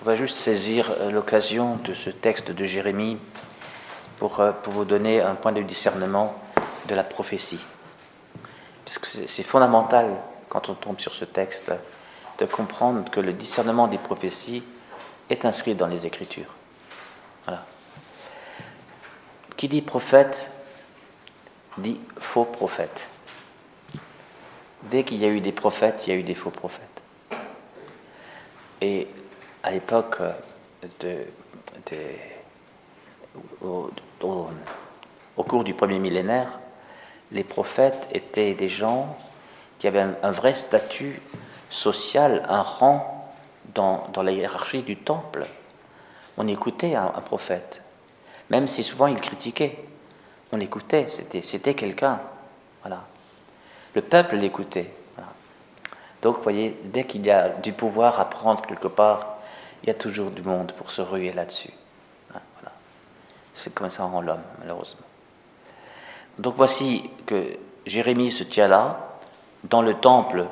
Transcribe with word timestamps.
On 0.00 0.04
va 0.04 0.14
juste 0.14 0.36
saisir 0.38 0.92
euh, 1.00 1.10
l'occasion 1.10 1.74
de 1.76 1.92
ce 1.92 2.10
texte 2.10 2.52
de 2.52 2.64
Jérémie 2.64 3.18
pour, 4.16 4.38
euh, 4.38 4.52
pour 4.52 4.72
vous 4.72 4.84
donner 4.84 5.20
un 5.20 5.34
point 5.34 5.50
de 5.50 5.62
discernement 5.62 6.36
de 6.86 6.94
la 6.94 7.02
prophétie. 7.02 7.58
Parce 8.84 8.98
que 8.98 9.26
c'est 9.26 9.42
fondamental, 9.42 10.14
quand 10.48 10.68
on 10.68 10.74
tombe 10.74 11.00
sur 11.00 11.14
ce 11.14 11.24
texte, 11.24 11.72
de 12.38 12.44
comprendre 12.44 13.10
que 13.10 13.18
le 13.18 13.32
discernement 13.32 13.88
des 13.88 13.98
prophéties 13.98 14.62
est 15.30 15.44
inscrit 15.44 15.74
dans 15.74 15.88
les 15.88 16.06
Écritures. 16.06 16.54
Voilà. 17.44 17.64
Qui 19.56 19.66
dit 19.66 19.82
prophète 19.82 20.50
dit 21.76 21.98
faux 22.20 22.44
prophète. 22.44 23.08
Dès 24.84 25.02
qu'il 25.02 25.18
y 25.18 25.24
a 25.24 25.28
eu 25.28 25.40
des 25.40 25.52
prophètes, 25.52 26.04
il 26.06 26.10
y 26.10 26.12
a 26.16 26.18
eu 26.18 26.22
des 26.22 26.34
faux 26.34 26.50
prophètes. 26.50 27.02
Et 28.80 29.08
à 29.62 29.70
l'époque, 29.70 30.18
de, 31.00 31.24
au, 33.62 33.90
cours 35.44 35.64
du 35.64 35.74
premier 35.74 35.98
millénaire, 35.98 36.60
les 37.32 37.44
prophètes 37.44 38.08
étaient 38.12 38.54
des 38.54 38.68
gens 38.68 39.16
qui 39.78 39.86
avaient 39.86 40.06
un, 40.22 40.30
vrai 40.30 40.54
statut 40.54 41.20
social, 41.70 42.44
un 42.48 42.62
rang 42.62 43.32
dans, 43.74 44.10
la 44.22 44.32
hiérarchie 44.32 44.82
du 44.82 44.96
temple. 44.96 45.46
On 46.36 46.48
écoutait 46.48 46.94
un, 46.94 47.08
prophète, 47.20 47.82
même 48.50 48.66
si 48.66 48.84
souvent 48.84 49.06
il 49.06 49.20
critiquait. 49.20 49.78
On 50.52 50.56
l'écoutait, 50.56 51.06
c'était 51.42 51.74
quelqu'un. 51.74 52.20
Voilà. 52.82 53.04
Le 53.94 54.02
peuple 54.02 54.36
l'écoutait. 54.36 54.90
Donc, 56.22 56.36
vous 56.36 56.42
voyez, 56.42 56.76
dès 56.84 57.04
qu'il 57.04 57.24
y 57.24 57.30
a 57.30 57.48
du 57.48 57.72
pouvoir 57.72 58.18
à 58.18 58.28
prendre 58.28 58.62
quelque 58.62 58.88
part, 58.88 59.37
il 59.82 59.88
y 59.88 59.90
a 59.90 59.94
toujours 59.94 60.30
du 60.30 60.42
monde 60.42 60.72
pour 60.72 60.90
se 60.90 61.02
ruer 61.02 61.32
là-dessus. 61.32 61.72
Hein, 62.34 62.40
C'est 63.54 63.74
comme 63.74 63.90
ça 63.90 64.04
rend 64.04 64.20
l'homme, 64.20 64.42
malheureusement. 64.58 65.06
Donc 66.38 66.54
voici 66.56 67.10
que 67.26 67.56
Jérémie 67.86 68.30
se 68.30 68.44
tient 68.44 68.68
là, 68.68 69.08
dans 69.64 69.82
le 69.82 69.94
temple, 69.94 70.46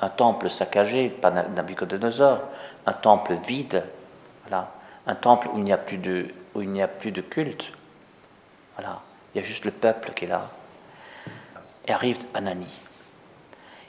un 0.00 0.08
temple 0.08 0.50
saccagé 0.50 1.08
par 1.08 1.32
Nabucodonosor, 1.32 2.40
un 2.86 2.92
temple 2.92 3.34
vide, 3.46 3.84
voilà, 4.42 4.70
un 5.06 5.14
temple 5.14 5.48
où 5.52 5.58
il 5.58 5.64
n'y 5.64 5.72
a 5.72 5.78
plus 5.78 5.98
de, 5.98 6.26
où 6.54 6.62
il 6.62 6.70
n'y 6.70 6.82
a 6.82 6.88
plus 6.88 7.12
de 7.12 7.20
culte. 7.20 7.72
Voilà, 8.76 9.00
il 9.34 9.38
y 9.38 9.40
a 9.40 9.44
juste 9.44 9.64
le 9.64 9.70
peuple 9.70 10.12
qui 10.14 10.24
est 10.24 10.28
là. 10.28 10.50
Et 11.86 11.92
arrive 11.92 12.18
Anani. 12.34 12.66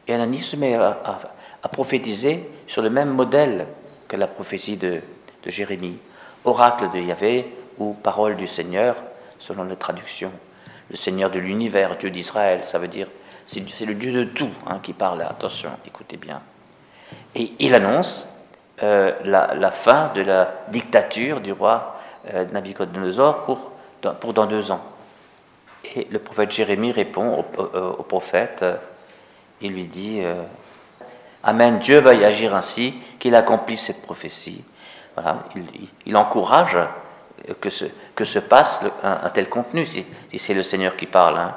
Et 0.08 0.14
Anani 0.14 0.40
se 0.40 0.56
met 0.56 0.76
à 0.76 1.68
prophétiser 1.72 2.50
sur 2.68 2.82
le 2.82 2.90
même 2.90 3.10
modèle 3.10 3.68
que 4.10 4.18
la 4.18 4.28
prophétie 4.28 4.76
de, 4.76 5.00
Jérémie, 5.46 5.98
oracle 6.44 6.90
de 6.92 7.00
Yahvé 7.00 7.48
ou 7.78 7.94
parole 7.94 8.36
du 8.36 8.48
Seigneur, 8.48 8.98
selon 9.40 9.64
la 9.64 9.78
traduction. 9.78 10.32
Le 10.90 10.98
Seigneur 10.98 11.30
de 11.30 11.40
l'univers, 11.40 11.96
Dieu 11.96 12.10
d'Israël, 12.10 12.66
ça 12.66 12.80
veut 12.80 12.90
dire, 12.90 13.08
c'est 13.46 13.86
le 13.86 13.94
Dieu 13.94 14.12
de 14.12 14.26
tout 14.26 14.50
hein, 14.68 14.80
qui 14.84 14.92
parle, 14.92 15.22
attention, 15.22 15.70
écoutez 15.86 16.18
bien. 16.18 16.42
Et 17.36 17.54
il 17.60 17.74
annonce 17.74 18.28
euh, 18.84 19.14
la, 19.24 19.72
fin 19.72 20.12
de 20.14 20.22
la 20.22 20.52
dictature 20.70 21.40
du 21.40 21.52
roi 21.52 21.96
euh, 22.34 22.46
Nabucodonosor 22.52 23.44
pour, 23.44 24.34
dans 24.34 24.46
deux 24.46 24.72
ans. 24.72 24.82
Et 25.96 26.08
le 26.12 26.20
prophète 26.20 26.52
Jérémie 26.52 26.92
répond 26.92 27.46
au, 27.58 28.04
prophète, 28.04 28.60
euh, 28.64 28.76
il 29.62 29.74
lui 29.74 29.86
dit, 29.86 30.22
Amen, 31.44 31.80
Dieu 31.80 32.00
va 32.00 32.14
y 32.14 32.26
agir 32.26 32.54
ainsi, 32.54 32.94
qu'il 33.18 33.36
accomplisse 33.36 33.86
cette 33.86 34.02
prophétie. 34.02 34.64
Voilà, 35.16 35.44
il, 36.06 36.18
encourage 36.18 36.78
que 37.62 37.70
se, 37.70 37.86
que 38.16 38.26
se 38.26 38.40
passe 38.40 38.84
un, 39.04 39.30
tel 39.30 39.50
contenu, 39.50 39.86
si, 39.86 40.06
c'est 40.38 40.54
le 40.54 40.64
Seigneur 40.64 40.96
qui 40.96 41.06
parle. 41.06 41.38
Hein. 41.38 41.56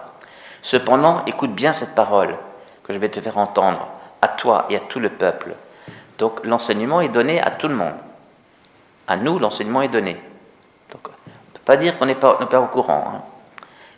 Cependant, 0.63 1.25
écoute 1.27 1.53
bien 1.53 1.73
cette 1.73 1.95
parole 1.95 2.37
que 2.85 2.93
je 2.93 2.99
vais 2.99 3.09
te 3.09 3.21
faire 3.21 3.39
entendre, 3.39 3.89
à 4.21 4.29
toi 4.29 4.67
et 4.71 4.77
à 4.77 4.81
tout 4.81 5.01
le 5.01 5.09
peuple. 5.09 5.55
Donc 6.19 6.45
l'enseignement 6.45 7.01
est 7.01 7.09
donné 7.09 7.41
à 7.41 7.51
tout 7.51 7.69
le 7.69 7.75
monde. 7.75 7.95
À 9.09 9.17
nous, 9.17 9.39
l'enseignement 9.39 9.83
est 9.83 9.89
donné. 9.89 10.15
Donc, 10.91 11.09
on 11.09 11.31
ne 11.31 11.55
peut 11.55 11.61
pas 11.65 11.77
dire 11.77 11.99
qu'on 11.99 12.07
n'est 12.07 12.15
pas, 12.15 12.35
pas, 12.35 12.61
au 12.61 12.69
courant. 12.69 13.05
Hein. 13.15 13.23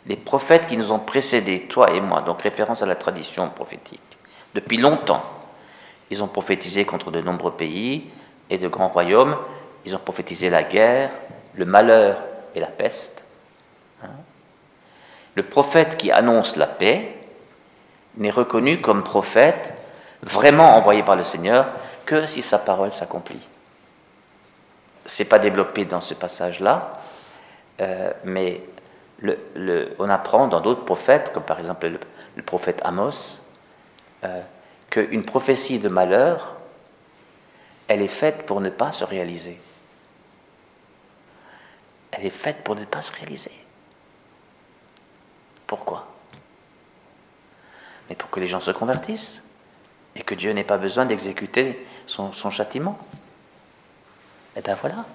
Les 0.07 0.15
prophètes 0.15 0.65
qui 0.65 0.77
nous 0.77 0.91
ont 0.91 0.99
précédés, 0.99 1.67
toi 1.67 1.91
et 1.91 2.01
moi, 2.01 2.21
donc 2.21 2.41
référence 2.41 2.81
à 2.81 2.85
la 2.87 2.95
tradition 2.95 3.49
prophétique, 3.49 4.01
depuis 4.55 4.77
longtemps, 4.77 5.23
ils 6.11 6.23
ont 6.23 6.27
prophétisé 6.27 6.85
contre 6.85 7.11
de 7.11 7.21
nombreux 7.21 7.53
pays 7.53 8.09
et 8.49 8.57
de 8.57 8.67
grands 8.67 8.89
royaumes. 8.89 9.37
Ils 9.85 9.95
ont 9.95 9.99
prophétisé 9.99 10.49
la 10.49 10.63
guerre, 10.63 11.09
le 11.55 11.65
malheur 11.65 12.17
et 12.53 12.59
la 12.59 12.67
peste. 12.67 13.23
Hein. 14.03 14.09
Le 15.35 15.43
prophète 15.43 15.97
qui 15.97 16.11
annonce 16.11 16.55
la 16.55 16.67
paix 16.67 17.15
n'est 18.17 18.31
reconnu 18.31 18.79
comme 18.79 19.03
prophète 19.03 19.73
vraiment 20.21 20.75
envoyé 20.77 21.03
par 21.03 21.15
le 21.15 21.23
Seigneur 21.23 21.67
que 22.05 22.25
si 22.25 22.41
sa 22.41 22.59
parole 22.59 22.91
s'accomplit. 22.91 23.45
Ce 25.05 25.21
n'est 25.21 25.29
pas 25.29 25.39
développé 25.39 25.85
dans 25.85 26.01
ce 26.01 26.13
passage-là, 26.13 26.93
euh, 27.81 28.11
mais 28.23 28.61
on 29.99 30.09
apprend 30.09 30.47
dans 30.47 30.61
d'autres 30.61 30.85
prophètes, 30.85 31.31
comme 31.33 31.43
par 31.43 31.59
exemple 31.59 31.89
le, 32.35 32.43
prophète 32.43 32.81
Amos, 32.83 33.41
euh, 34.23 34.41
qu'une 34.89 35.23
prophétie 35.23 35.79
de 35.79 35.89
malheur, 35.89 36.55
elle 37.87 38.01
est 38.01 38.07
faite 38.07 38.45
pour 38.45 38.61
ne 38.61 38.69
pas 38.69 38.91
se 38.91 39.03
réaliser. 39.03 39.59
Elle 42.11 42.25
est 42.25 42.29
faite 42.29 42.63
pour 42.63 42.75
ne 42.75 42.85
pas 42.85 43.01
se 43.01 43.13
réaliser. 43.13 43.51
Pourquoi? 45.67 46.07
Mais 48.09 48.15
pour 48.15 48.29
que 48.29 48.39
les 48.39 48.47
gens 48.47 48.59
se 48.59 48.71
convertissent 48.71 49.43
et 50.15 50.21
que 50.21 50.35
Dieu 50.35 50.51
n'ait 50.51 50.63
pas 50.63 50.77
besoin 50.77 51.05
d'exécuter 51.05 51.85
son, 52.07 52.31
châtiment. 52.49 52.97
Et 54.55 54.61
bien 54.61 54.77
voilà. 54.79 55.05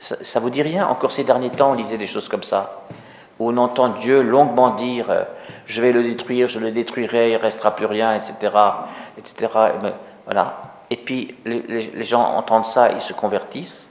Ça, 0.00 0.16
ça 0.22 0.40
vous 0.40 0.50
dit 0.50 0.62
rien? 0.62 0.88
Encore 0.88 1.12
ces 1.12 1.22
derniers 1.22 1.50
temps, 1.50 1.70
on 1.70 1.74
lisait 1.74 1.98
des 1.98 2.08
choses 2.08 2.28
comme 2.28 2.42
ça, 2.42 2.84
où 3.38 3.50
on 3.50 3.56
entend 3.56 3.90
Dieu 3.90 4.22
longuement 4.22 4.70
dire 4.70 5.10
euh, 5.10 5.22
je 5.66 5.80
vais 5.80 5.92
le 5.92 6.02
détruire, 6.02 6.48
je 6.48 6.58
le 6.58 6.70
détruirai, 6.70 7.30
il 7.30 7.34
ne 7.34 7.38
restera 7.38 7.74
plus 7.74 7.86
rien, 7.86 8.14
etc. 8.14 8.34
etc. 9.18 9.34
Et, 9.38 9.82
ben, 9.82 9.94
voilà. 10.24 10.74
et 10.90 10.96
puis 10.96 11.34
les, 11.44 12.04
gens 12.04 12.22
entendent 12.22 12.64
ça, 12.64 12.92
ils 12.92 13.00
se 13.00 13.12
convertissent, 13.12 13.90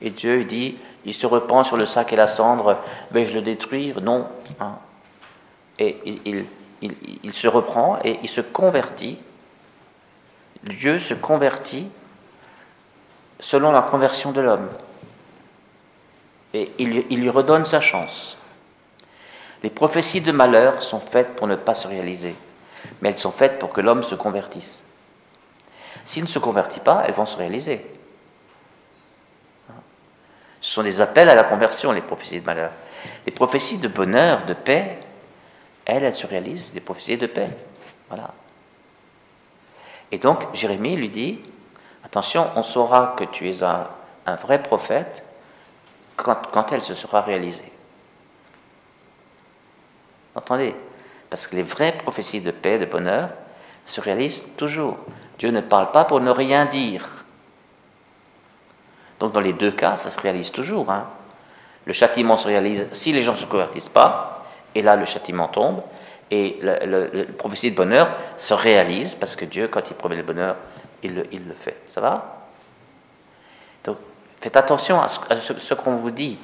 et 0.00 0.10
Dieu 0.10 0.44
dit, 0.44 0.78
il 1.04 1.14
se 1.14 1.26
repent 1.26 1.64
sur 1.64 1.76
le 1.76 1.86
sac 1.86 2.12
et 2.12 2.16
la 2.16 2.26
cendre, 2.26 2.78
vais-je 3.10 3.34
le 3.34 3.42
détruire 3.42 4.00
Non. 4.00 4.28
Hein. 4.60 4.76
Et 5.78 5.98
il, 6.04 7.34
se 7.34 7.48
reprend 7.48 7.98
et 8.04 8.18
il 8.22 8.28
se 8.28 8.42
convertit. 8.42 9.18
Dieu 10.62 10.98
se 10.98 11.14
convertit 11.14 11.88
selon 13.38 13.72
la 13.72 13.80
conversion 13.80 14.32
de 14.32 14.42
l'homme. 14.42 14.68
Et 16.52 16.70
il 16.78 17.20
lui 17.20 17.30
redonne 17.30 17.64
sa 17.64 17.80
chance. 17.80 18.36
Les 19.62 19.70
prophéties 19.70 20.20
de 20.20 20.32
malheur 20.32 20.82
sont 20.82 21.00
faites 21.00 21.36
pour 21.36 21.46
ne 21.46 21.56
pas 21.56 21.74
se 21.74 21.86
réaliser, 21.86 22.34
mais 23.00 23.10
elles 23.10 23.18
sont 23.18 23.30
faites 23.30 23.58
pour 23.58 23.70
que 23.70 23.80
l'homme 23.80 24.02
se 24.02 24.14
convertisse. 24.14 24.82
S'il 26.04 26.22
ne 26.22 26.28
se 26.28 26.38
convertit 26.38 26.80
pas, 26.80 27.04
elles 27.06 27.14
vont 27.14 27.26
se 27.26 27.36
réaliser. 27.36 27.84
Ce 30.60 30.72
sont 30.72 30.82
des 30.82 31.00
appels 31.00 31.28
à 31.28 31.34
la 31.34 31.44
conversion, 31.44 31.92
les 31.92 32.00
prophéties 32.00 32.40
de 32.40 32.46
malheur. 32.46 32.70
Les 33.24 33.32
prophéties 33.32 33.78
de 33.78 33.88
bonheur, 33.88 34.44
de 34.44 34.54
paix, 34.54 34.98
elles, 35.84 36.04
elles 36.04 36.14
se 36.14 36.26
réalisent, 36.26 36.72
des 36.72 36.80
prophéties 36.80 37.16
de 37.16 37.26
paix. 37.26 37.48
Voilà. 38.08 38.34
Et 40.12 40.18
donc, 40.18 40.54
Jérémie 40.54 40.96
lui 40.96 41.08
dit, 41.08 41.40
attention, 42.04 42.48
on 42.56 42.62
saura 42.62 43.14
que 43.16 43.24
tu 43.24 43.48
es 43.48 43.62
un, 43.62 43.86
vrai 44.42 44.62
prophète 44.62 45.24
quand, 46.16 46.50
quand 46.52 46.72
elle 46.72 46.82
se 46.82 46.94
sera 46.94 47.20
réalisée. 47.20 47.72
Entendez 50.34 50.74
Parce 51.28 51.46
que 51.46 51.56
les 51.56 51.62
vraies 51.62 51.96
prophéties 51.98 52.40
de 52.40 52.50
paix, 52.50 52.78
de 52.78 52.86
bonheur, 52.86 53.30
se 53.84 54.00
réalisent 54.00 54.42
toujours. 54.56 54.96
Dieu 55.38 55.50
ne 55.50 55.60
parle 55.60 55.90
pas 55.90 56.04
pour 56.04 56.20
ne 56.20 56.30
rien 56.30 56.66
dire. 56.66 57.24
Donc 59.18 59.32
dans 59.32 59.40
les 59.40 59.52
deux 59.52 59.70
cas, 59.70 59.96
ça 59.96 60.10
se 60.10 60.20
réalise 60.20 60.50
toujours. 60.50 60.90
Hein. 60.90 61.06
Le 61.86 61.92
châtiment 61.92 62.36
se 62.36 62.46
réalise 62.46 62.86
si 62.92 63.12
les 63.12 63.22
gens 63.22 63.32
ne 63.32 63.38
se 63.38 63.46
convertissent 63.46 63.88
pas, 63.88 64.46
et 64.74 64.82
là 64.82 64.96
le 64.96 65.04
châtiment 65.04 65.48
tombe, 65.48 65.82
et 66.30 66.58
la 66.62 66.78
prophétie 67.36 67.70
de 67.70 67.76
bonheur 67.76 68.08
se 68.36 68.54
réalise 68.54 69.14
parce 69.14 69.34
que 69.34 69.44
Dieu, 69.44 69.68
quand 69.68 69.82
il 69.90 69.94
promet 69.94 70.16
le 70.16 70.22
bonheur, 70.22 70.56
il 71.02 71.14
le, 71.14 71.54
fait. 71.58 71.76
Ça 71.88 72.00
va? 72.00 72.46
Donc 73.84 73.96
faites 74.40 74.56
attention 74.56 75.00
à 75.00 75.08
ce, 75.08 75.18
à 75.28 75.36
ce 75.36 75.74
qu'on 75.74 75.96
vous 75.96 76.10
dit. 76.10 76.38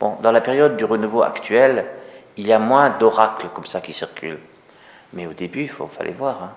Bon, 0.00 0.16
dans 0.22 0.32
la 0.32 0.40
période 0.40 0.76
du 0.76 0.84
renouveau 0.84 1.22
actuel, 1.22 1.84
il 2.38 2.46
y 2.46 2.52
a 2.52 2.58
moins 2.58 2.90
d'oracles 2.90 3.48
comme 3.52 3.66
ça 3.66 3.80
qui 3.80 3.92
circulent. 3.92 4.38
Mais 5.12 5.26
au 5.26 5.32
début, 5.32 5.64
il 5.64 5.88
fallait 5.88 6.12
voir. 6.12 6.42
Hein. 6.42 6.52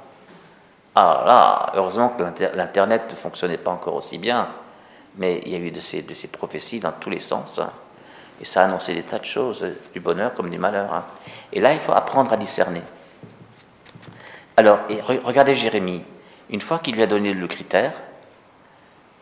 Ah 0.95 1.24
là, 1.25 1.72
heureusement 1.75 2.10
que 2.10 2.24
l'Internet 2.56 3.04
ne 3.10 3.16
fonctionnait 3.16 3.57
pas 3.57 3.72
encore 3.72 3.95
aussi 3.95 4.18
bien, 4.18 4.48
mais 5.16 5.42
il 5.45 5.51
y 5.51 5.56
a 5.56 5.57
eu 5.57 5.72
de 5.72 5.81
ces, 5.81 6.04
prophéties 6.31 6.80
dans 6.80 6.92
tous 6.92 7.10
les 7.10 7.19
sens. 7.19 7.60
Hein. 7.60 7.72
Et 8.39 8.45
ça 8.45 8.62
a 8.62 8.66
annoncé 8.66 8.94
des 8.94 9.04
tas 9.04 9.19
de 9.19 9.25
choses, 9.25 9.66
du 9.94 10.00
bonheur 10.00 10.33
comme 10.33 10.50
du 10.50 10.57
malheur. 10.57 10.94
Hein. 10.94 11.04
Et 11.51 11.60
là, 11.60 11.74
il 11.74 11.80
faut 11.80 11.94
apprendre 11.94 12.31
à 12.31 12.38
discerner. 12.38 12.81
Alors, 14.56 14.80
regardez 15.24 15.56
Jérémie. 15.56 16.04
Une 16.50 16.62
fois 16.62 16.80
qu'il 16.80 16.95
lui 16.95 17.04
a 17.04 17.07
donné 17.07 17.33
le 17.33 17.48
critère, 17.48 17.94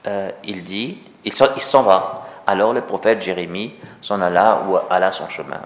euh, 0.08 0.32
il 0.44 0.64
dit, 0.64 0.98
il 1.24 1.34
s'en 1.34 1.84
va. 1.84 2.26
Alors 2.48 2.74
le 2.74 2.82
prophète 2.82 3.22
Jérémie 3.22 3.76
s'en 4.02 4.20
alla 4.22 4.64
ou 4.68 4.78
alla 4.90 5.12
son 5.12 5.30
chemin. 5.30 5.62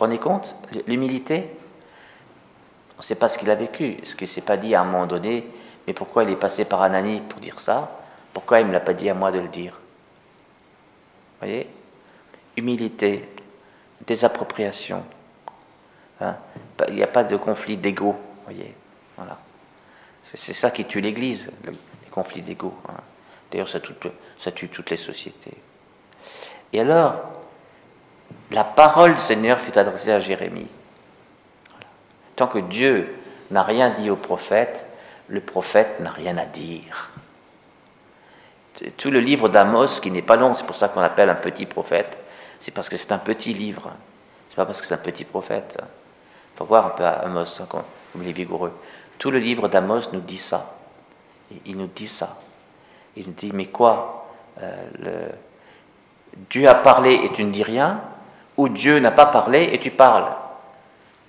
Rendez 0.00 0.18
compte 0.18 0.56
L'humilité 0.86 1.48
On 2.94 2.98
ne 2.98 3.02
sait 3.02 3.14
pas 3.14 3.28
ce 3.28 3.38
qu'il 3.38 3.50
a 3.50 3.54
vécu, 3.54 3.98
ce 4.02 4.16
qu'il 4.16 4.26
ne 4.26 4.32
s'est 4.32 4.40
pas 4.40 4.56
dit 4.56 4.74
à 4.74 4.80
un 4.80 4.84
moment 4.84 5.06
donné, 5.06 5.46
mais 5.86 5.92
pourquoi 5.92 6.24
il 6.24 6.30
est 6.30 6.36
passé 6.36 6.64
par 6.64 6.82
Anani 6.82 7.20
pour 7.20 7.38
dire 7.38 7.60
ça? 7.60 8.00
Pourquoi 8.32 8.60
il 8.60 8.64
ne 8.64 8.68
me 8.68 8.72
l'a 8.72 8.80
pas 8.80 8.94
dit 8.94 9.08
à 9.08 9.14
moi 9.14 9.30
de 9.30 9.38
le 9.38 9.48
dire? 9.48 9.72
Vous 9.72 11.46
voyez? 11.46 11.68
Humilité, 12.56 13.28
désappropriation. 14.06 15.04
Hein 16.20 16.36
il 16.88 16.94
n'y 16.94 17.02
a 17.02 17.06
pas 17.06 17.24
de 17.24 17.36
conflit 17.36 17.76
d'ego, 17.76 18.16
voyez. 18.44 18.74
Voilà. 19.16 19.38
C'est 20.22 20.52
ça 20.52 20.70
qui 20.70 20.84
tue 20.84 21.00
l'Église, 21.00 21.50
les 21.64 22.10
conflits 22.10 22.42
d'ego. 22.42 22.74
Hein. 22.88 22.94
D'ailleurs, 23.50 23.68
ça, 23.68 23.80
tue 24.52 24.68
toutes 24.68 24.90
les 24.90 24.96
sociétés. 24.96 25.56
Et 26.72 26.80
alors, 26.80 27.39
la 28.50 28.64
parole 28.64 29.14
du 29.14 29.20
Seigneur 29.20 29.60
fut 29.60 29.76
adressée 29.78 30.12
à 30.12 30.20
Jérémie. 30.20 30.68
Tant 32.36 32.46
que 32.46 32.58
Dieu 32.58 33.14
n'a 33.50 33.62
rien 33.62 33.90
dit 33.90 34.10
au 34.10 34.16
prophète, 34.16 34.86
le 35.28 35.40
prophète 35.40 36.00
n'a 36.00 36.10
rien 36.10 36.36
à 36.38 36.46
dire. 36.46 37.10
Tout 38.96 39.10
le 39.10 39.20
livre 39.20 39.48
d'Amos, 39.48 40.00
qui 40.00 40.10
n'est 40.10 40.22
pas 40.22 40.36
long, 40.36 40.54
c'est 40.54 40.64
pour 40.64 40.74
ça 40.76 40.88
qu'on 40.88 41.00
l'appelle 41.00 41.30
un 41.30 41.34
petit 41.34 41.66
prophète, 41.66 42.16
c'est 42.58 42.72
parce 42.72 42.88
que 42.88 42.96
c'est 42.96 43.12
un 43.12 43.18
petit 43.18 43.52
livre. 43.52 43.90
C'est 44.48 44.56
pas 44.56 44.66
parce 44.66 44.80
que 44.80 44.86
c'est 44.86 44.94
un 44.94 44.98
petit 44.98 45.24
prophète. 45.24 45.76
Il 45.80 46.58
faut 46.58 46.64
voir 46.64 46.86
un 46.86 46.90
peu 46.90 47.04
Amos, 47.04 47.60
hein, 47.60 47.66
comme 47.68 47.84
il 48.22 48.28
est 48.28 48.32
vigoureux. 48.32 48.72
Tout 49.18 49.30
le 49.30 49.38
livre 49.38 49.68
d'Amos 49.68 50.10
nous 50.12 50.20
dit 50.20 50.38
ça. 50.38 50.74
Il 51.66 51.76
nous 51.76 51.86
dit 51.86 52.08
ça. 52.08 52.38
Il 53.16 53.28
nous 53.28 53.32
dit, 53.32 53.50
mais 53.52 53.66
quoi 53.66 54.28
euh, 54.62 54.88
le... 54.98 55.28
Dieu 56.48 56.68
a 56.68 56.74
parlé 56.74 57.20
et 57.24 57.32
tu 57.32 57.44
ne 57.44 57.50
dis 57.50 57.62
rien? 57.62 58.00
Ou 58.56 58.68
Dieu 58.68 58.98
n'a 58.98 59.10
pas 59.10 59.26
parlé 59.26 59.70
et 59.72 59.78
tu 59.78 59.90
parles 59.90 60.28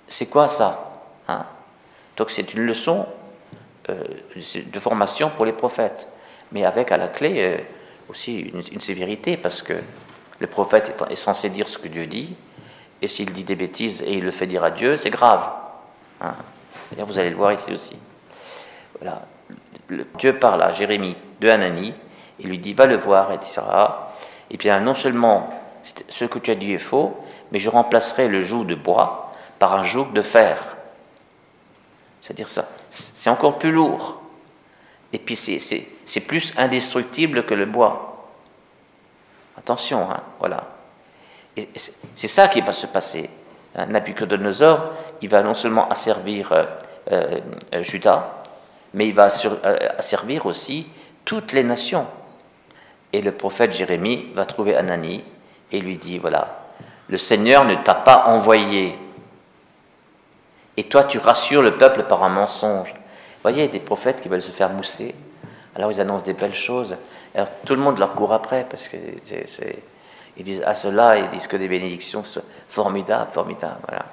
C'est 0.08 0.26
quoi 0.26 0.48
ça 0.48 0.92
hein? 1.28 1.44
Donc 2.16 2.30
c'est 2.30 2.54
une 2.54 2.66
leçon 2.66 3.06
euh, 3.88 4.04
de 4.54 4.78
formation 4.78 5.30
pour 5.30 5.44
les 5.44 5.52
prophètes. 5.52 6.08
Mais 6.52 6.64
avec 6.64 6.92
à 6.92 6.96
la 6.96 7.08
clé 7.08 7.34
euh, 7.38 7.58
aussi 8.08 8.40
une, 8.40 8.80
sévérité, 8.80 9.36
parce 9.36 9.62
que 9.62 9.72
le 10.38 10.46
prophète 10.46 10.94
est, 11.08 11.16
censé 11.16 11.48
dire 11.48 11.68
ce 11.68 11.78
que 11.78 11.88
Dieu 11.88 12.06
dit, 12.06 12.34
et 13.00 13.08
s'il 13.08 13.32
dit 13.32 13.44
des 13.44 13.56
bêtises 13.56 14.02
et 14.02 14.14
il 14.14 14.24
le 14.24 14.30
fait 14.30 14.46
dire 14.46 14.62
à 14.62 14.70
Dieu, 14.70 14.96
c'est 14.96 15.10
grave. 15.10 15.48
Hein? 16.20 16.34
Vous 16.96 17.18
allez 17.18 17.30
le 17.30 17.36
voir 17.36 17.52
ici 17.52 17.72
aussi. 17.72 17.96
Voilà. 19.00 19.22
Dieu 20.18 20.38
parle 20.38 20.62
à 20.62 20.72
Jérémie 20.72 21.16
de 21.40 21.48
Hanani, 21.48 21.94
il 22.38 22.48
lui 22.48 22.58
dit 22.58 22.74
va 22.74 22.86
le 22.86 22.96
voir, 22.96 23.32
etc. 23.32 23.62
Et 24.50 24.56
bien 24.56 24.80
non 24.80 24.94
seulement 24.94 25.50
ce 26.08 26.24
que 26.24 26.38
tu 26.38 26.50
as 26.50 26.54
dit 26.54 26.72
est 26.72 26.78
faux, 26.78 27.16
mais 27.50 27.58
je 27.58 27.68
remplacerai 27.70 28.28
le 28.28 28.42
joug 28.42 28.64
de 28.64 28.74
bois 28.74 29.32
par 29.58 29.74
un 29.74 29.84
joug 29.84 30.12
de 30.12 30.22
fer. 30.22 30.76
C'est-à-dire 32.20 32.48
ça, 32.48 32.68
c'est 32.90 33.30
encore 33.30 33.58
plus 33.58 33.72
lourd. 33.72 34.20
Et 35.12 35.18
puis 35.18 35.36
c'est 35.36 36.20
plus 36.26 36.54
indestructible 36.56 37.44
que 37.44 37.54
le 37.54 37.66
bois. 37.66 38.30
Attention, 39.58 40.10
hein, 40.10 40.22
voilà. 40.38 40.68
C'est 42.14 42.28
ça 42.28 42.48
qui 42.48 42.60
va 42.60 42.72
se 42.72 42.86
passer. 42.86 43.28
Nabucodonosor, 43.74 44.92
il 45.20 45.28
va 45.28 45.42
non 45.42 45.54
seulement 45.54 45.88
asservir 45.88 46.52
euh, 46.52 46.64
euh, 47.10 47.40
Judas, 47.82 48.34
mais 48.94 49.08
il 49.08 49.14
va 49.14 49.28
euh, 49.44 49.88
asservir 49.98 50.46
aussi 50.46 50.86
toutes 51.24 51.52
les 51.52 51.62
nations. 51.62 52.06
Et 53.12 53.22
le 53.22 53.32
prophète 53.32 53.72
Jérémie 53.72 54.28
va 54.34 54.44
trouver 54.44 54.76
Anani 54.76 55.22
et 55.72 55.80
lui 55.80 55.96
dit, 55.96 56.18
voilà, 56.18 56.66
le 57.08 57.18
Seigneur 57.18 57.64
ne 57.64 57.74
t'a 57.74 57.94
pas 57.94 58.26
envoyé. 58.26 58.96
Et 60.76 60.84
toi, 60.84 61.04
tu 61.04 61.18
rassures 61.18 61.62
le 61.62 61.76
peuple 61.76 62.04
par 62.04 62.22
un 62.22 62.28
mensonge. 62.28 62.90
Vous 62.92 63.50
voyez, 63.50 63.66
des 63.68 63.80
prophètes 63.80 64.20
qui 64.20 64.28
veulent 64.28 64.40
se 64.40 64.52
faire 64.52 64.70
mousser. 64.70 65.14
Alors 65.74 65.90
ils 65.90 66.00
annoncent 66.00 66.24
des 66.24 66.34
belles 66.34 66.54
choses. 66.54 66.94
Alors 67.34 67.48
tout 67.64 67.74
le 67.74 67.80
monde 67.80 67.98
leur 67.98 68.14
court 68.14 68.32
après 68.32 68.66
parce 68.68 68.88
que 68.88 68.96
c'est 69.46 69.82
ils 70.36 70.44
disent 70.44 70.62
à 70.64 70.74
cela, 70.74 71.18
ils 71.18 71.28
disent 71.28 71.46
que 71.46 71.56
des 71.56 71.68
bénédictions 71.68 72.22
formidables, 72.68 73.32
formidables. 73.32 73.80
Voilà. 73.86 74.06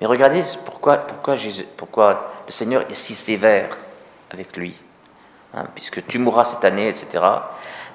Mais 0.00 0.06
regardez 0.06 0.42
pourquoi, 0.64 0.98
pourquoi, 0.98 1.34
pourquoi 1.76 2.32
le 2.46 2.52
Seigneur 2.52 2.82
est 2.88 2.94
si 2.94 3.14
sévère 3.14 3.76
avec 4.30 4.56
lui, 4.56 4.76
hein, 5.54 5.64
puisque 5.74 6.06
tu 6.06 6.18
mourras 6.18 6.44
cette 6.44 6.64
année, 6.64 6.88
etc. 6.88 7.22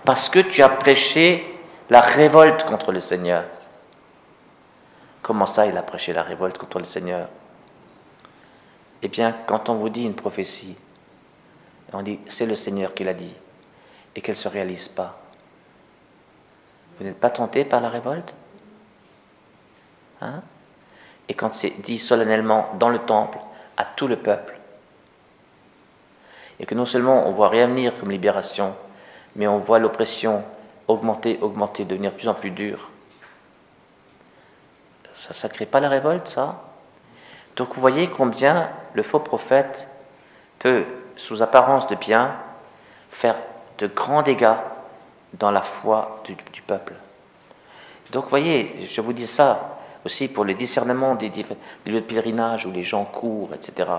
Parce 0.04 0.28
que 0.28 0.40
tu 0.40 0.62
as 0.62 0.70
prêché 0.70 1.60
la 1.90 2.02
révolte 2.02 2.64
contre 2.64 2.92
le 2.92 3.00
Seigneur. 3.00 3.46
Comment 5.22 5.46
ça, 5.46 5.66
il 5.68 5.78
a 5.78 5.84
prêché 5.84 6.14
la 6.14 6.24
révolte 6.24 6.58
contre 6.58 6.80
le 6.80 6.86
Seigneur? 6.86 7.28
Eh 9.02 9.08
bien, 9.08 9.36
quand 9.48 9.70
on 9.70 9.76
vous 9.76 9.90
dit 9.90 10.04
une 10.04 10.16
prophétie, 10.16 10.76
on 11.94 12.02
dit 12.02 12.20
c'est 12.26 12.46
le 12.46 12.56
Seigneur 12.56 12.94
qui 12.94 13.04
l'a 13.04 13.14
dit, 13.14 13.36
et 14.16 14.22
qu'elle 14.22 14.36
ne 14.36 14.42
se 14.42 14.48
réalise 14.48 14.88
pas, 14.88 15.20
vous 16.98 17.06
n'êtes 17.06 17.20
pas 17.20 17.30
tenté 17.30 17.66
par 17.66 17.82
la 17.82 17.90
révolte? 17.90 18.34
Hein? 20.22 20.42
Et 21.28 21.34
quand 21.34 21.54
c'est 21.54 21.82
dit 21.82 21.98
solennellement 21.98 22.70
dans 22.80 22.90
le 22.90 23.00
temple 23.00 23.40
à 23.78 23.86
tout 23.86 24.08
le 24.08 24.18
peuple, 24.18 24.60
et 26.60 26.66
que 26.66 26.76
non 26.76 26.86
seulement 26.86 27.28
on 27.28 27.32
voit 27.32 27.50
rien 27.50 27.68
venir 27.68 27.98
comme 27.98 28.12
libération, 28.12 28.76
mais 29.36 29.48
on 29.48 29.58
voit 29.58 29.80
l'oppression 29.80 30.44
augmenter, 30.88 31.40
augmenter, 31.42 31.86
devenir 31.86 32.12
de 32.12 32.18
plus 32.18 32.28
en 32.28 32.34
plus 32.34 32.52
dure, 32.52 32.90
ça 35.14 35.48
ne 35.48 35.54
crée 35.54 35.66
pas 35.66 35.80
la 35.80 35.90
révolte, 35.90 36.28
ça? 36.28 36.64
Donc 37.56 37.76
vous 37.76 37.82
voyez 37.82 38.10
combien 38.10 38.72
le 38.94 39.04
faux 39.04 39.20
prophète 39.20 39.88
peut, 40.60 40.86
sous 41.16 41.42
apparence 41.42 41.88
de 41.88 41.96
bien, 41.96 42.36
faire 43.10 43.36
de 43.78 43.88
grands 43.88 44.22
dégâts 44.22 44.56
dans 45.34 45.52
la 45.52 45.62
foi 45.62 46.22
du, 46.26 46.62
peuple. 46.62 46.94
Donc, 48.12 48.24
vous 48.24 48.30
voyez, 48.30 48.88
je 48.88 49.02
vous 49.02 49.14
dis 49.14 49.28
ça 49.28 49.78
aussi 50.04 50.28
pour 50.28 50.44
le 50.44 50.54
discernement 50.54 51.16
des, 51.16 51.32
lieux 51.86 52.02
de 52.02 52.06
pèlerinage 52.06 52.66
où 52.66 52.72
les 52.72 52.84
gens 52.84 53.06
courent, 53.06 53.54
etc., 53.54 53.90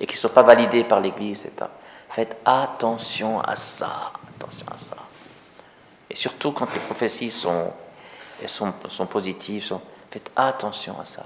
et 0.00 0.06
qui 0.06 0.14
ne 0.14 0.18
sont 0.18 0.28
pas 0.30 0.42
validés 0.42 0.84
par 0.84 1.00
l'Église, 1.00 1.46
etc. 1.46 1.70
Faites 2.08 2.36
attention 2.44 3.40
à 3.40 3.54
ça, 3.56 4.12
attention 4.36 4.66
à 4.72 4.76
ça. 4.76 4.96
Et 6.10 6.16
surtout 6.16 6.52
quand 6.52 6.72
les 6.74 6.80
prophéties 6.80 7.30
sont, 7.30 7.72
sont, 8.46 8.74
sont 8.88 9.06
positives, 9.06 9.62
sont, 9.62 9.80
faites 10.10 10.30
attention 10.34 10.98
à 11.00 11.04
ça. 11.04 11.24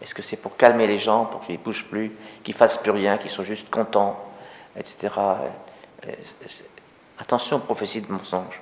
Est-ce 0.00 0.14
que 0.14 0.22
c'est 0.22 0.36
pour 0.36 0.56
calmer 0.56 0.86
les 0.86 0.98
gens, 0.98 1.26
pour 1.26 1.44
qu'ils 1.44 1.58
ne 1.58 1.60
bougent 1.60 1.86
plus, 1.86 2.12
qu'ils 2.42 2.54
fassent 2.54 2.78
plus 2.78 2.90
rien, 2.90 3.18
qu'ils 3.18 3.30
soient 3.30 3.44
juste 3.44 3.70
contents, 3.70 4.18
etc. 4.76 5.14
Attention 7.18 7.56
aux 7.56 7.60
prophéties 7.60 8.02
de 8.02 8.12
mensonges. 8.12 8.60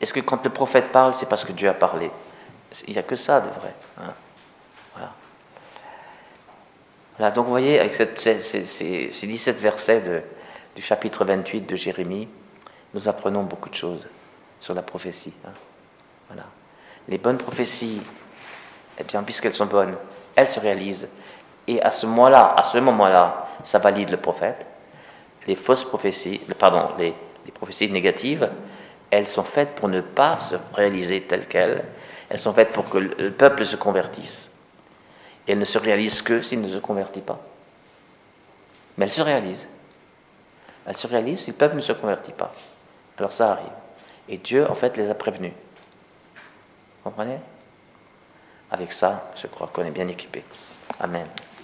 Est-ce 0.00 0.12
que 0.12 0.20
quand 0.20 0.42
le 0.44 0.50
prophète 0.50 0.92
parle, 0.92 1.14
c'est 1.14 1.28
parce 1.28 1.44
que 1.44 1.52
Dieu 1.52 1.68
a 1.68 1.74
parlé? 1.74 2.10
Il 2.86 2.92
n'y 2.92 2.98
a 2.98 3.02
que 3.02 3.16
ça 3.16 3.40
de 3.40 3.48
vrai. 3.48 3.74
Hein. 3.98 4.12
voilà. 7.16 7.30
donc 7.30 7.44
vous 7.44 7.50
voyez, 7.50 7.78
avec 7.78 7.94
ces, 7.94 8.06
17 8.34 9.60
versets 9.60 10.24
du 10.74 10.82
chapitre 10.82 11.24
28 11.24 11.62
de 11.62 11.76
Jérémie, 11.76 12.28
nous 12.92 13.08
apprenons 13.08 13.44
beaucoup 13.44 13.70
de 13.70 13.74
choses 13.74 14.06
sur 14.64 14.72
la 14.72 14.80
prophétie. 14.80 15.34
Hein. 15.46 15.52
Voilà. 16.28 16.44
Les 17.08 17.18
bonnes 17.18 17.36
prophéties, 17.36 18.00
eh 18.98 19.04
bien, 19.04 19.22
puisqu'elles 19.22 19.52
sont 19.52 19.66
bonnes, 19.66 19.94
elles 20.34 20.48
se 20.48 20.58
réalisent. 20.58 21.10
Et 21.66 21.82
à 21.82 21.90
ce 21.90 22.06
moment-là, 22.06 22.54
à 22.56 22.62
ce 22.62 22.78
moment-là, 22.78 23.48
ça 23.62 23.78
valide 23.78 24.08
le 24.08 24.16
prophète. 24.16 24.66
Les 25.46 25.54
fausses 25.54 25.84
prophéties, 25.84 26.40
pardon, 26.58 26.88
les 26.98 27.14
prophéties 27.52 27.90
négatives, 27.90 28.50
elles 29.10 29.26
sont 29.26 29.44
faites 29.44 29.74
pour 29.74 29.90
ne 29.90 30.00
pas 30.00 30.38
se 30.38 30.56
réaliser 30.72 31.20
telles 31.20 31.46
quelles. 31.46 31.84
Elles 32.30 32.38
sont 32.38 32.54
faites 32.54 32.72
pour 32.72 32.88
que 32.88 32.96
le 32.96 33.30
peuple 33.32 33.66
se 33.66 33.76
convertisse. 33.76 34.50
Et 35.46 35.52
elles 35.52 35.58
ne 35.58 35.66
se 35.66 35.76
réalisent 35.76 36.22
que 36.22 36.40
s'il 36.40 36.62
ne 36.62 36.68
se 36.68 36.78
convertit 36.78 37.20
pas. 37.20 37.38
Mais 38.96 39.04
elles 39.04 39.12
se 39.12 39.20
réalisent. 39.20 39.68
Elles 40.86 40.96
se 40.96 41.06
réalisent 41.06 41.40
si 41.40 41.50
le 41.50 41.56
peuple 41.56 41.76
ne 41.76 41.82
se 41.82 41.92
convertit 41.92 42.32
pas. 42.32 42.50
Alors 43.18 43.30
ça 43.30 43.52
arrive. 43.52 43.83
Et 44.28 44.38
Dieu, 44.38 44.68
en 44.70 44.74
fait, 44.74 44.96
les 44.96 45.10
a 45.10 45.14
prévenus. 45.14 45.52
Vous 46.34 47.10
comprenez? 47.10 47.38
Avec 48.70 48.92
ça, 48.92 49.30
je 49.36 49.46
crois 49.46 49.68
qu'on 49.72 49.84
est 49.84 49.90
bien 49.90 50.08
équipé. 50.08 50.42
Amen. 50.98 51.26